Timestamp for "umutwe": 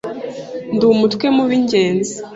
0.93-1.25